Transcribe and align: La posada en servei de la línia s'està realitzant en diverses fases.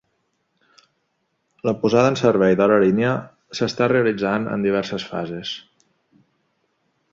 La 1.69 1.73
posada 1.83 2.13
en 2.13 2.17
servei 2.21 2.57
de 2.63 2.67
la 2.71 2.79
línia 2.85 3.13
s'està 3.59 3.91
realitzant 3.93 4.49
en 4.57 4.67
diverses 4.69 5.09
fases. 5.13 5.55